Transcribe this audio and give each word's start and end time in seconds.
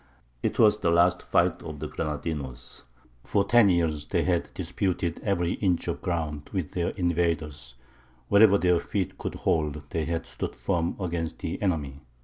It 0.41 0.57
was 0.57 0.79
the 0.79 0.89
last 0.89 1.21
fight 1.21 1.61
of 1.61 1.77
the 1.79 1.87
Granadinos. 1.87 2.85
For 3.23 3.43
ten 3.43 3.69
years 3.69 4.07
they 4.07 4.23
had 4.23 4.49
disputed 4.55 5.19
every 5.23 5.53
inch 5.53 5.87
of 5.87 6.01
ground 6.01 6.49
with 6.51 6.71
their 6.71 6.89
invaders; 6.89 7.75
wherever 8.27 8.57
their 8.57 8.79
feet 8.79 9.19
could 9.19 9.35
hold 9.35 9.83
they 9.91 10.05
had 10.05 10.25
stood 10.25 10.55
firm 10.55 10.95
against 10.99 11.37
the 11.37 11.61
enemy. 11.61 12.01